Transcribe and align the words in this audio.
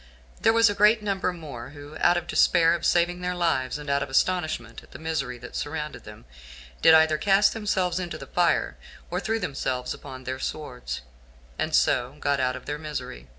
There 0.41 0.51
was 0.51 0.67
a 0.67 0.73
great 0.73 1.03
number 1.03 1.31
more, 1.31 1.69
who, 1.77 1.95
out 1.99 2.17
of 2.17 2.25
despair 2.25 2.73
of 2.73 2.87
saving 2.87 3.21
their 3.21 3.35
lives, 3.35 3.77
and 3.77 3.87
out 3.87 4.01
of 4.01 4.09
astonishment 4.09 4.81
at 4.81 4.93
the 4.93 4.97
misery 4.97 5.37
that 5.37 5.55
surrounded 5.55 6.05
them, 6.05 6.25
did 6.81 6.95
either 6.95 7.19
cast 7.19 7.53
themselves 7.53 7.99
into 7.99 8.17
the 8.17 8.25
fire, 8.25 8.77
or 9.11 9.19
threw 9.19 9.37
themselves 9.39 9.93
upon 9.93 10.23
their 10.23 10.39
swords, 10.39 11.01
and 11.59 11.75
so 11.75 12.15
got 12.19 12.39
out 12.39 12.55
of 12.55 12.65
their 12.65 12.79
misery. 12.79 13.27